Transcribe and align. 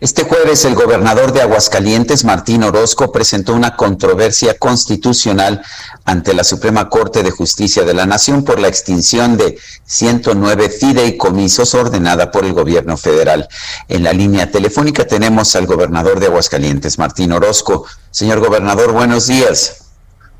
Este 0.00 0.24
jueves 0.24 0.64
el 0.64 0.74
gobernador 0.74 1.34
de 1.34 1.42
Aguascalientes, 1.42 2.24
Martín 2.24 2.62
Orozco, 2.62 3.12
presentó 3.12 3.52
una 3.52 3.76
controversia 3.76 4.56
constitucional 4.56 5.60
ante 6.06 6.32
la 6.32 6.42
Suprema 6.42 6.88
Corte 6.88 7.22
de 7.22 7.30
Justicia 7.30 7.84
de 7.84 7.92
la 7.92 8.06
Nación 8.06 8.42
por 8.42 8.60
la 8.60 8.68
extinción 8.68 9.36
de 9.36 9.58
109 9.84 10.70
fideicomisos 10.70 11.74
ordenada 11.74 12.30
por 12.30 12.46
el 12.46 12.54
gobierno 12.54 12.96
federal. 12.96 13.46
En 13.88 14.02
la 14.02 14.14
línea 14.14 14.50
telefónica 14.50 15.06
tenemos 15.06 15.54
al 15.54 15.66
gobernador 15.66 16.18
de 16.18 16.28
Aguascalientes, 16.28 16.98
Martín 16.98 17.32
Orozco. 17.32 17.84
Señor 18.10 18.40
gobernador, 18.40 18.92
buenos 18.92 19.26
días. 19.26 19.90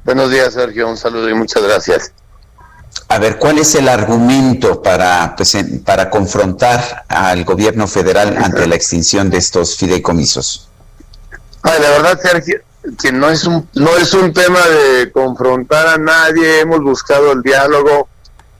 Buenos 0.06 0.30
días, 0.30 0.54
Sergio. 0.54 0.88
Un 0.88 0.96
saludo 0.96 1.28
y 1.28 1.34
muchas 1.34 1.62
gracias. 1.62 2.12
A 3.08 3.18
ver, 3.18 3.38
¿cuál 3.38 3.58
es 3.58 3.74
el 3.74 3.88
argumento 3.88 4.82
para, 4.82 5.34
pues, 5.36 5.56
para 5.84 6.10
confrontar 6.10 7.04
al 7.08 7.44
gobierno 7.44 7.86
federal 7.86 8.36
ante 8.36 8.66
la 8.66 8.76
extinción 8.76 9.30
de 9.30 9.38
estos 9.38 9.76
fideicomisos? 9.76 10.68
Ay, 11.62 11.80
la 11.82 11.90
verdad, 11.90 12.20
Sergio, 12.22 12.60
que 13.00 13.12
no 13.12 13.28
es 13.28 13.44
un 13.44 13.68
no 13.74 13.96
es 13.96 14.14
un 14.14 14.32
tema 14.32 14.60
de 14.60 15.10
confrontar 15.12 15.88
a 15.88 15.98
nadie. 15.98 16.60
Hemos 16.60 16.80
buscado 16.80 17.32
el 17.32 17.42
diálogo. 17.42 18.08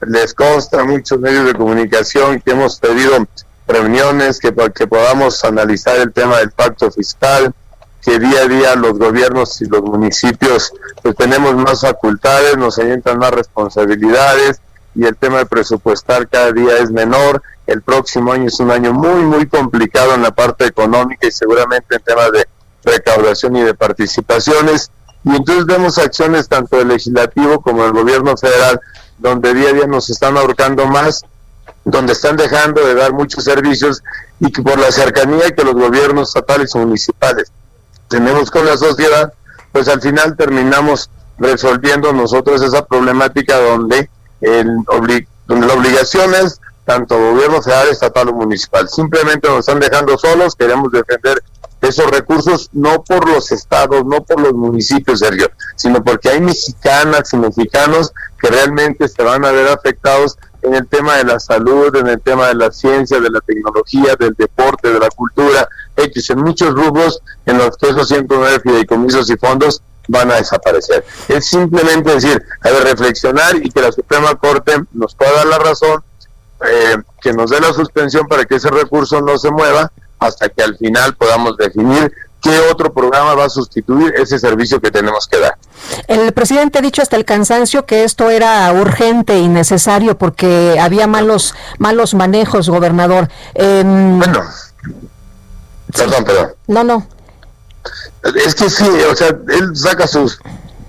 Les 0.01 0.33
consta 0.33 0.81
a 0.81 0.83
muchos 0.83 1.19
medios 1.19 1.45
de 1.45 1.53
comunicación 1.53 2.41
que 2.41 2.51
hemos 2.51 2.79
pedido 2.79 3.25
reuniones 3.67 4.39
que, 4.39 4.53
que 4.75 4.87
podamos 4.87 5.43
analizar 5.43 5.97
el 5.97 6.11
tema 6.11 6.39
del 6.39 6.51
pacto 6.51 6.91
fiscal, 6.91 7.53
que 8.01 8.19
día 8.19 8.41
a 8.41 8.47
día 8.47 8.75
los 8.75 8.97
gobiernos 8.97 9.61
y 9.61 9.65
los 9.65 9.81
municipios 9.83 10.73
pues 11.01 11.15
tenemos 11.15 11.55
más 11.55 11.81
facultades, 11.81 12.57
nos 12.57 12.77
alientan 12.79 13.19
más 13.19 13.31
responsabilidades 13.31 14.59
y 14.95 15.05
el 15.05 15.15
tema 15.15 15.39
de 15.39 15.45
presupuestar 15.45 16.27
cada 16.27 16.51
día 16.51 16.77
es 16.77 16.91
menor. 16.91 17.41
El 17.67 17.81
próximo 17.81 18.33
año 18.33 18.47
es 18.47 18.59
un 18.59 18.71
año 18.71 18.91
muy, 18.91 19.21
muy 19.21 19.47
complicado 19.47 20.15
en 20.15 20.23
la 20.23 20.31
parte 20.31 20.65
económica 20.65 21.27
y 21.27 21.31
seguramente 21.31 21.95
en 21.95 22.01
temas 22.01 22.31
de 22.31 22.47
recaudación 22.83 23.55
y 23.55 23.61
de 23.61 23.73
participaciones. 23.73 24.91
Y 25.23 25.35
entonces 25.35 25.65
vemos 25.65 25.97
acciones 25.97 26.49
tanto 26.49 26.77
del 26.77 26.89
legislativo 26.89 27.61
como 27.61 27.83
del 27.83 27.93
gobierno 27.93 28.35
federal, 28.35 28.81
donde 29.19 29.53
día 29.53 29.69
a 29.69 29.73
día 29.73 29.87
nos 29.87 30.09
están 30.09 30.35
ahorcando 30.35 30.87
más, 30.87 31.23
donde 31.85 32.13
están 32.13 32.35
dejando 32.35 32.85
de 32.85 32.95
dar 32.95 33.13
muchos 33.13 33.43
servicios 33.43 34.03
y 34.39 34.51
que 34.51 34.61
por 34.61 34.79
la 34.79 34.91
cercanía 34.91 35.51
que 35.51 35.63
los 35.63 35.75
gobiernos 35.75 36.29
estatales 36.29 36.73
y 36.75 36.79
municipales 36.79 37.51
tenemos 38.11 38.51
con 38.51 38.65
la 38.65 38.77
sociedad, 38.77 39.33
pues 39.71 39.87
al 39.87 40.01
final 40.01 40.35
terminamos 40.35 41.09
resolviendo 41.39 42.11
nosotros 42.13 42.61
esa 42.61 42.85
problemática 42.85 43.57
donde, 43.57 44.09
el 44.41 44.67
donde 45.47 45.67
la 45.67 45.73
obligación 45.73 46.35
es 46.35 46.59
tanto 46.85 47.17
gobierno 47.17 47.61
federal, 47.61 47.87
estatal 47.87 48.29
o 48.29 48.33
municipal. 48.33 48.87
Simplemente 48.89 49.47
nos 49.47 49.59
están 49.59 49.79
dejando 49.79 50.17
solos, 50.17 50.55
queremos 50.55 50.91
defender 50.91 51.41
esos 51.79 52.11
recursos 52.11 52.69
no 52.73 53.01
por 53.03 53.27
los 53.27 53.51
estados, 53.51 54.05
no 54.05 54.23
por 54.23 54.41
los 54.41 54.53
municipios, 54.53 55.19
Sergio, 55.19 55.49
sino 55.75 56.03
porque 56.03 56.29
hay 56.29 56.41
mexicanas 56.41 57.31
y 57.33 57.37
mexicanos 57.37 58.11
que 58.39 58.49
realmente 58.49 59.07
se 59.07 59.23
van 59.23 59.45
a 59.45 59.51
ver 59.51 59.69
afectados 59.69 60.37
en 60.61 60.75
el 60.75 60.87
tema 60.87 61.15
de 61.17 61.23
la 61.23 61.39
salud, 61.39 61.95
en 61.95 62.07
el 62.07 62.21
tema 62.21 62.47
de 62.47 62.55
la 62.55 62.71
ciencia, 62.71 63.19
de 63.19 63.29
la 63.29 63.39
tecnología, 63.39 64.15
del 64.19 64.33
deporte, 64.33 64.91
de 64.91 64.99
la 64.99 65.09
cultura, 65.09 65.67
X, 65.95 66.29
en 66.29 66.39
muchos 66.39 66.73
rubros 66.73 67.21
en 67.45 67.57
los 67.57 67.77
que 67.77 67.89
esos 67.89 68.07
109 68.07 68.59
fideicomisos 68.61 69.29
y 69.29 69.37
fondos 69.37 69.81
van 70.07 70.31
a 70.31 70.35
desaparecer. 70.35 71.05
Es 71.27 71.47
simplemente 71.47 72.13
decir, 72.13 72.41
hay 72.61 72.73
que 72.73 72.81
reflexionar 72.81 73.55
y 73.57 73.69
que 73.69 73.81
la 73.81 73.91
Suprema 73.91 74.35
Corte 74.35 74.73
nos 74.93 75.15
pueda 75.15 75.33
dar 75.33 75.47
la 75.47 75.59
razón, 75.59 76.03
eh, 76.67 76.97
que 77.21 77.33
nos 77.33 77.49
dé 77.49 77.59
la 77.59 77.73
suspensión 77.73 78.27
para 78.27 78.45
que 78.45 78.55
ese 78.55 78.69
recurso 78.69 79.21
no 79.21 79.37
se 79.37 79.51
mueva 79.51 79.91
hasta 80.19 80.49
que 80.49 80.63
al 80.63 80.77
final 80.77 81.15
podamos 81.15 81.57
definir 81.57 82.11
qué 82.41 82.59
otro 82.71 82.91
programa 82.91 83.35
va 83.35 83.45
a 83.45 83.49
sustituir 83.49 84.13
ese 84.15 84.39
servicio 84.39 84.81
que 84.81 84.91
tenemos 84.91 85.27
que 85.27 85.39
dar. 85.39 85.55
El 86.07 86.31
presidente 86.33 86.79
ha 86.79 86.81
dicho 86.81 87.01
hasta 87.01 87.15
el 87.15 87.23
cansancio 87.23 87.85
que 87.85 88.03
esto 88.03 88.29
era 88.29 88.71
urgente 88.73 89.37
y 89.37 89.47
necesario 89.47 90.17
porque 90.17 90.77
había 90.79 91.07
malos 91.07 91.53
malos 91.77 92.13
manejos, 92.13 92.69
gobernador. 92.69 93.29
Em, 93.53 94.17
bueno, 94.17 94.43
perdón, 95.91 96.23
perdón. 96.23 96.51
No, 96.67 96.83
no. 96.83 97.07
Es 98.35 98.55
que 98.55 98.69
sí, 98.69 98.87
o 99.09 99.15
sea, 99.15 99.29
él 99.29 99.75
saca 99.75 100.07
sus, 100.07 100.39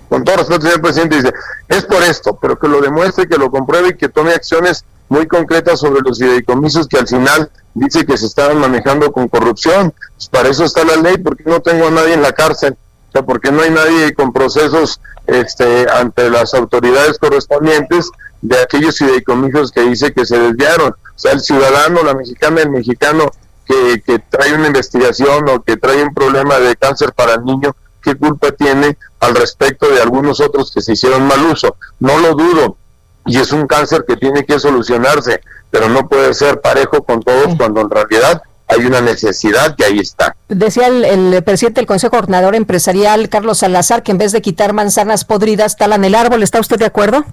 con 0.09 0.23
todo 0.23 0.37
respeto, 0.37 0.61
señor 0.61 0.81
presidente, 0.81 1.15
dice, 1.15 1.33
es 1.67 1.83
por 1.85 2.03
esto, 2.03 2.37
pero 2.39 2.57
que 2.59 2.67
lo 2.67 2.81
demuestre, 2.81 3.27
que 3.27 3.37
lo 3.37 3.49
compruebe 3.49 3.89
y 3.89 3.97
que 3.97 4.09
tome 4.09 4.33
acciones 4.33 4.85
muy 5.09 5.27
concretas 5.27 5.79
sobre 5.79 6.01
los 6.01 6.19
fideicomisos 6.19 6.87
que 6.87 6.97
al 6.97 7.07
final 7.07 7.51
dice 7.73 8.05
que 8.05 8.17
se 8.17 8.25
estaban 8.25 8.59
manejando 8.59 9.11
con 9.11 9.27
corrupción. 9.27 9.93
Pues 10.15 10.27
para 10.29 10.49
eso 10.49 10.63
está 10.63 10.83
la 10.83 10.95
ley, 10.97 11.17
porque 11.17 11.43
no 11.45 11.61
tengo 11.61 11.87
a 11.87 11.91
nadie 11.91 12.13
en 12.13 12.21
la 12.21 12.31
cárcel, 12.31 12.77
o 13.09 13.11
sea, 13.11 13.23
porque 13.23 13.51
no 13.51 13.61
hay 13.61 13.71
nadie 13.71 14.13
con 14.13 14.31
procesos 14.31 15.01
este, 15.27 15.87
ante 15.89 16.29
las 16.29 16.53
autoridades 16.53 17.17
correspondientes 17.17 18.09
de 18.41 18.59
aquellos 18.61 18.97
fideicomisos 18.97 19.71
que 19.71 19.81
dice 19.81 20.13
que 20.13 20.25
se 20.25 20.37
desviaron. 20.37 20.89
O 20.91 21.19
sea, 21.19 21.31
el 21.31 21.41
ciudadano, 21.41 22.03
la 22.03 22.13
mexicana, 22.13 22.61
el 22.61 22.69
mexicano 22.69 23.31
que, 23.65 24.01
que 24.01 24.19
trae 24.19 24.53
una 24.53 24.67
investigación 24.67 25.47
o 25.49 25.63
que 25.63 25.77
trae 25.77 26.03
un 26.03 26.13
problema 26.13 26.59
de 26.59 26.75
cáncer 26.75 27.13
para 27.13 27.35
el 27.35 27.43
niño, 27.43 27.75
¿qué 28.01 28.15
culpa 28.15 28.51
tiene 28.51 28.97
al 29.19 29.35
respecto 29.35 29.89
de 29.89 30.01
algunos 30.01 30.39
otros 30.39 30.71
que 30.71 30.81
se 30.81 30.93
hicieron 30.93 31.27
mal 31.27 31.43
uso? 31.45 31.75
No 31.99 32.17
lo 32.19 32.33
dudo, 32.33 32.77
y 33.25 33.39
es 33.39 33.51
un 33.51 33.67
cáncer 33.67 34.05
que 34.07 34.17
tiene 34.17 34.45
que 34.45 34.59
solucionarse, 34.59 35.41
pero 35.71 35.89
no 35.89 36.07
puede 36.07 36.33
ser 36.33 36.61
parejo 36.61 37.03
con 37.03 37.21
todos 37.21 37.55
cuando 37.55 37.81
en 37.81 37.89
realidad 37.89 38.41
hay 38.67 38.85
una 38.85 39.01
necesidad 39.01 39.75
que 39.75 39.85
ahí 39.85 39.99
está. 39.99 40.35
Decía 40.49 40.87
el, 40.87 41.43
presidente 41.43 41.81
del 41.81 41.87
Consejo 41.87 42.11
Coordinador 42.11 42.55
Empresarial, 42.55 43.29
Carlos 43.29 43.59
Salazar, 43.59 44.03
que 44.03 44.11
en 44.11 44.17
vez 44.17 44.31
de 44.31 44.41
quitar 44.41 44.73
manzanas 44.73 45.25
podridas, 45.25 45.77
talan 45.77 46.05
el 46.05 46.15
árbol. 46.15 46.43
¿Está 46.43 46.59
usted 46.59 46.77
de 46.77 46.85
acuerdo? 46.85 47.25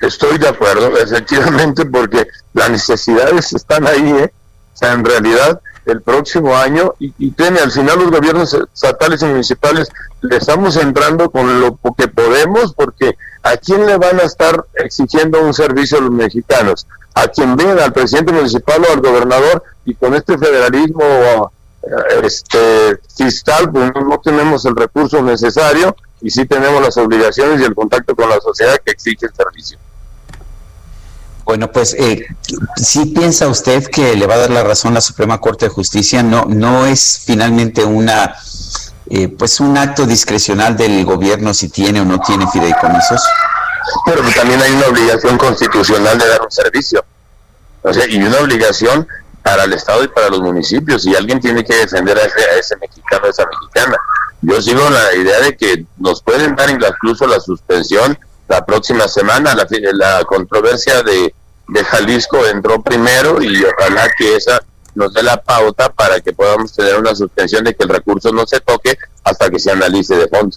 Estoy 0.00 0.38
de 0.38 0.48
acuerdo, 0.48 0.96
efectivamente, 0.96 1.84
porque 1.86 2.26
las 2.54 2.70
necesidades 2.70 3.52
están 3.52 3.86
ahí, 3.86 4.10
¿eh? 4.10 4.32
Sea, 4.78 4.92
en 4.92 5.04
realidad, 5.04 5.60
el 5.86 6.02
próximo 6.02 6.54
año, 6.56 6.94
y, 7.00 7.12
y 7.18 7.34
al 7.42 7.72
final 7.72 7.98
los 7.98 8.12
gobiernos 8.12 8.54
estatales 8.54 9.22
y 9.22 9.24
municipales 9.24 9.88
le 10.20 10.36
estamos 10.36 10.76
entrando 10.76 11.30
con 11.30 11.60
lo 11.60 11.76
que 11.96 12.06
podemos, 12.06 12.74
porque 12.74 13.16
¿a 13.42 13.56
quién 13.56 13.86
le 13.86 13.96
van 13.96 14.20
a 14.20 14.22
estar 14.22 14.64
exigiendo 14.74 15.42
un 15.42 15.52
servicio 15.52 15.98
a 15.98 16.02
los 16.02 16.12
mexicanos? 16.12 16.86
A 17.14 17.26
quien 17.26 17.56
venga, 17.56 17.86
al 17.86 17.92
presidente 17.92 18.32
municipal 18.32 18.84
o 18.88 18.92
al 18.92 19.00
gobernador, 19.00 19.64
y 19.84 19.94
con 19.94 20.14
este 20.14 20.38
federalismo 20.38 21.50
eh, 21.82 22.20
este 22.22 23.00
fiscal, 23.16 23.72
pues 23.72 23.90
no 23.94 24.20
tenemos 24.22 24.64
el 24.64 24.76
recurso 24.76 25.22
necesario 25.22 25.96
y 26.20 26.30
sí 26.30 26.46
tenemos 26.46 26.80
las 26.82 26.96
obligaciones 26.98 27.60
y 27.60 27.64
el 27.64 27.74
contacto 27.74 28.14
con 28.14 28.28
la 28.28 28.40
sociedad 28.40 28.78
que 28.84 28.92
exige 28.92 29.26
el 29.26 29.34
servicio. 29.34 29.78
Bueno, 31.58 31.72
pues 31.72 31.92
eh, 31.94 32.24
sí 32.76 33.06
piensa 33.06 33.48
usted 33.48 33.84
que 33.88 34.14
le 34.14 34.28
va 34.28 34.34
a 34.34 34.38
dar 34.38 34.50
la 34.50 34.62
razón 34.62 34.94
la 34.94 35.00
Suprema 35.00 35.40
Corte 35.40 35.64
de 35.64 35.70
Justicia, 35.70 36.22
no, 36.22 36.44
no 36.44 36.86
es 36.86 37.22
finalmente 37.26 37.82
una 37.82 38.32
eh, 39.10 39.26
pues 39.26 39.58
un 39.58 39.76
acto 39.76 40.06
discrecional 40.06 40.76
del 40.76 41.04
gobierno 41.04 41.52
si 41.52 41.68
tiene 41.68 42.00
o 42.00 42.04
no 42.04 42.20
tiene 42.20 42.46
fideicomisos? 42.46 43.20
Pero 44.06 44.22
también 44.36 44.62
hay 44.62 44.70
una 44.70 44.86
obligación 44.86 45.36
constitucional 45.36 46.16
de 46.16 46.28
dar 46.28 46.42
un 46.42 46.50
servicio. 46.52 47.04
O 47.82 47.92
sea, 47.92 48.06
y 48.06 48.22
una 48.22 48.38
obligación 48.38 49.08
para 49.42 49.64
el 49.64 49.72
Estado 49.72 50.04
y 50.04 50.08
para 50.08 50.28
los 50.28 50.40
municipios. 50.40 51.04
Y 51.06 51.16
alguien 51.16 51.40
tiene 51.40 51.64
que 51.64 51.74
defender 51.74 52.18
a 52.18 52.22
ese, 52.56 52.76
mexicano, 52.76 53.26
a 53.26 53.30
esa 53.30 53.44
mexicana. 53.46 53.96
Yo 54.42 54.62
sigo 54.62 54.88
la 54.90 55.12
idea 55.16 55.40
de 55.40 55.56
que 55.56 55.86
nos 55.96 56.22
pueden 56.22 56.54
dar 56.54 56.70
incluso 56.70 57.26
la 57.26 57.40
suspensión 57.40 58.16
la 58.46 58.64
próxima 58.64 59.08
semana. 59.08 59.56
La, 59.56 59.66
la 59.94 60.24
controversia 60.24 61.02
de, 61.02 61.34
de 61.68 61.84
Jalisco 61.84 62.44
entró 62.46 62.82
primero 62.82 63.42
y 63.42 63.62
ojalá 63.64 64.08
que 64.16 64.36
esa 64.36 64.60
nos 64.94 65.12
dé 65.14 65.22
la 65.22 65.40
pauta 65.40 65.90
para 65.90 66.20
que 66.20 66.32
podamos 66.32 66.72
tener 66.72 66.98
una 66.98 67.14
suspensión 67.14 67.64
de 67.64 67.74
que 67.74 67.84
el 67.84 67.90
recurso 67.90 68.32
no 68.32 68.46
se 68.46 68.60
toque 68.60 68.98
hasta 69.22 69.48
que 69.48 69.58
se 69.58 69.70
analice 69.70 70.16
de 70.16 70.28
fondo. 70.28 70.56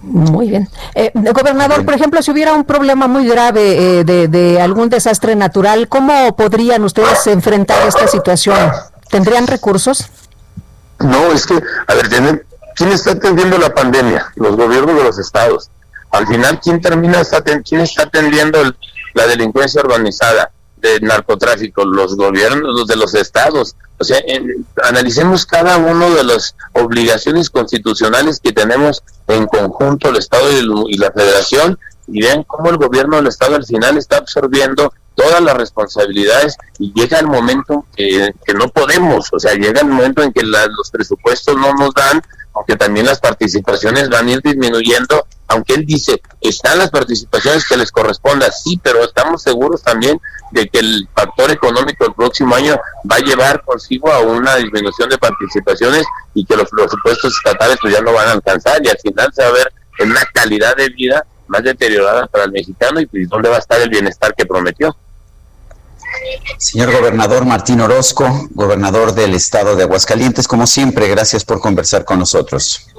Muy 0.00 0.48
bien. 0.48 0.68
Eh, 0.94 1.10
gobernador, 1.14 1.84
por 1.84 1.94
ejemplo, 1.94 2.22
si 2.22 2.30
hubiera 2.30 2.54
un 2.54 2.64
problema 2.64 3.08
muy 3.08 3.26
grave 3.26 3.98
eh, 3.98 4.04
de, 4.04 4.28
de, 4.28 4.60
algún 4.60 4.88
desastre 4.88 5.34
natural, 5.34 5.88
¿cómo 5.88 6.36
podrían 6.36 6.84
ustedes 6.84 7.26
enfrentar 7.26 7.86
esta 7.86 8.06
situación? 8.06 8.70
¿Tendrían 9.10 9.46
recursos? 9.46 10.08
No, 11.00 11.32
es 11.32 11.46
que, 11.46 11.60
a 11.86 11.94
ver, 11.94 12.44
¿quién 12.76 12.92
está 12.92 13.12
atendiendo 13.12 13.58
la 13.58 13.74
pandemia? 13.74 14.32
Los 14.36 14.56
gobiernos 14.56 14.96
de 14.96 15.04
los 15.04 15.18
estados. 15.18 15.70
Al 16.10 16.26
final, 16.26 16.60
¿quién 16.60 16.80
termina, 16.80 17.20
está, 17.20 17.42
quién 17.42 17.80
está 17.80 18.04
atendiendo 18.04 18.62
la 19.18 19.26
delincuencia 19.26 19.82
organizada? 19.82 20.52
de 20.80 21.00
narcotráfico, 21.00 21.84
los 21.84 22.16
gobiernos 22.16 22.86
de 22.86 22.96
los 22.96 23.14
estados. 23.14 23.76
O 23.98 24.04
sea, 24.04 24.18
analicemos 24.84 25.44
cada 25.44 25.76
uno 25.76 26.10
de 26.14 26.24
las 26.24 26.54
obligaciones 26.72 27.50
constitucionales 27.50 28.40
que 28.40 28.52
tenemos 28.52 29.02
en 29.26 29.46
conjunto 29.46 30.10
el 30.10 30.16
Estado 30.16 30.46
y, 30.88 30.96
la 30.96 31.10
Federación 31.10 31.78
y 32.06 32.22
vean 32.22 32.44
cómo 32.44 32.70
el 32.70 32.76
gobierno 32.76 33.16
del 33.16 33.26
Estado 33.26 33.56
al 33.56 33.66
final 33.66 33.98
está 33.98 34.18
absorbiendo 34.18 34.92
todas 35.14 35.40
las 35.42 35.56
responsabilidades 35.56 36.56
y 36.78 36.92
llega 36.94 37.18
el 37.18 37.26
momento 37.26 37.84
que, 37.96 38.32
no 38.54 38.68
podemos, 38.68 39.28
o 39.32 39.38
sea, 39.40 39.54
llega 39.54 39.80
el 39.80 39.88
momento 39.88 40.22
en 40.22 40.32
que 40.32 40.44
los 40.44 40.90
presupuestos 40.92 41.56
no 41.56 41.74
nos 41.74 41.92
dan, 41.92 42.22
aunque 42.54 42.76
también 42.76 43.06
las 43.06 43.18
participaciones 43.18 44.08
van 44.08 44.28
a 44.28 44.30
ir 44.30 44.42
disminuyendo, 44.42 45.26
aunque 45.48 45.74
él 45.74 45.86
dice, 45.86 46.20
están 46.40 46.78
las 46.78 46.90
participaciones 46.90 47.66
que 47.66 47.76
les 47.76 47.90
corresponda, 47.90 48.50
sí, 48.50 48.78
pero 48.82 49.02
estamos 49.02 49.42
seguros 49.42 49.82
también 49.82 50.20
de 50.50 50.68
que 50.68 50.78
el 50.78 51.08
factor 51.14 51.50
económico 51.50 52.06
el 52.06 52.14
próximo 52.14 52.54
año 52.54 52.78
va 53.10 53.16
a 53.16 53.20
llevar 53.20 53.62
consigo 53.64 54.12
a 54.12 54.20
una 54.20 54.56
disminución 54.56 55.08
de 55.08 55.18
participaciones 55.18 56.04
y 56.34 56.44
que 56.44 56.56
los 56.56 56.68
presupuestos 56.68 57.34
estatales 57.34 57.78
pues 57.80 57.94
ya 57.94 58.00
no 58.00 58.12
van 58.12 58.28
a 58.28 58.32
alcanzar 58.32 58.84
y 58.84 58.88
al 58.88 58.98
final 58.98 59.32
se 59.34 59.42
va 59.42 59.48
a 59.48 59.52
ver 59.52 59.72
en 59.98 60.10
una 60.10 60.22
calidad 60.32 60.76
de 60.76 60.88
vida 60.90 61.24
más 61.48 61.62
deteriorada 61.62 62.26
para 62.26 62.44
el 62.44 62.52
mexicano 62.52 63.00
y 63.00 63.06
pues 63.06 63.28
dónde 63.28 63.48
va 63.48 63.56
a 63.56 63.60
estar 63.60 63.80
el 63.80 63.88
bienestar 63.88 64.34
que 64.34 64.46
prometió. 64.46 64.96
Señor 66.58 66.92
gobernador 66.92 67.44
Martín 67.44 67.80
Orozco, 67.80 68.48
gobernador 68.50 69.14
del 69.14 69.34
estado 69.34 69.76
de 69.76 69.84
Aguascalientes, 69.84 70.48
como 70.48 70.66
siempre, 70.66 71.08
gracias 71.08 71.44
por 71.44 71.60
conversar 71.60 72.04
con 72.04 72.18
nosotros. 72.18 72.87